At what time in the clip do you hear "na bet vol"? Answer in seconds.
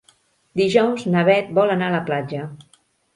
1.15-1.73